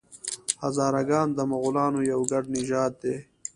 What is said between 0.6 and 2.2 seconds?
هزاره ګان د مغولانو